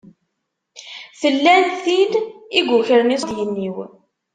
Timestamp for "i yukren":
2.59-3.15